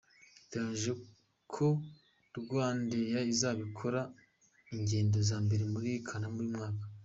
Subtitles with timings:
[0.37, 0.91] Biteganijwe
[1.53, 1.67] ko
[2.37, 4.01] Rwandeyaizakora
[4.73, 6.83] ingendo za mbere muri Kanama uyu mwaka.